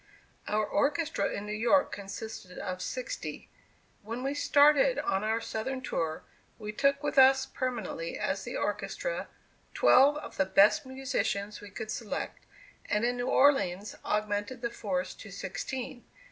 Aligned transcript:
Our 0.47 0.65
orchestra 0.65 1.29
in 1.29 1.45
New 1.45 1.51
York 1.53 1.91
consisted 1.91 2.57
of 2.57 2.81
sixty. 2.81 3.51
When 4.01 4.23
we 4.23 4.33
started 4.33 4.97
on 4.97 5.23
our 5.23 5.39
southern 5.39 5.79
tour, 5.81 6.23
we 6.57 6.71
took 6.71 7.03
with 7.03 7.19
us 7.19 7.45
permanently 7.45 8.17
as 8.17 8.43
the 8.43 8.57
orchestra, 8.57 9.27
twelve 9.75 10.17
of 10.17 10.37
the 10.37 10.45
best 10.47 10.87
musicians 10.87 11.61
we 11.61 11.69
could 11.69 11.91
select, 11.91 12.47
and 12.89 13.05
in 13.05 13.15
New 13.17 13.27
Orleans 13.29 13.95
augmented 14.03 14.61
the 14.63 14.71
force 14.71 15.13
to 15.13 15.29
sixteen. 15.29 16.03